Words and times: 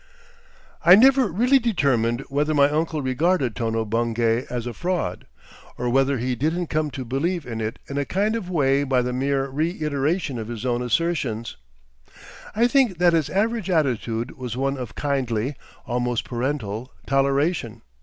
I 0.83 0.95
never 0.95 1.27
really 1.27 1.59
determined 1.59 2.21
whether 2.21 2.55
my 2.55 2.71
uncle 2.71 3.03
regarded 3.03 3.55
Tono 3.55 3.85
Bungay 3.85 4.47
as 4.49 4.65
a 4.65 4.73
fraud, 4.73 5.27
or 5.77 5.91
whether 5.91 6.17
he 6.17 6.33
didn't 6.33 6.71
come 6.71 6.89
to 6.89 7.05
believe 7.05 7.45
in 7.45 7.61
it 7.61 7.77
in 7.87 7.99
a 7.99 8.05
kind 8.05 8.35
of 8.35 8.49
way 8.49 8.83
by 8.83 9.03
the 9.03 9.13
mere 9.13 9.47
reiteration 9.47 10.39
of 10.39 10.47
his 10.47 10.65
own 10.65 10.81
assertions. 10.81 11.55
I 12.55 12.67
think 12.67 12.97
that 12.97 13.13
his 13.13 13.29
average 13.29 13.69
attitude 13.69 14.35
was 14.39 14.57
one 14.57 14.75
of 14.75 14.95
kindly, 14.95 15.55
almost 15.85 16.23
parental, 16.25 16.91
toleration. 17.05 17.83